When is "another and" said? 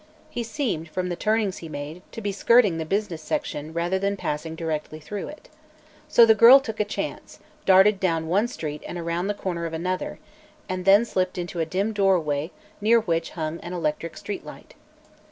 9.73-10.85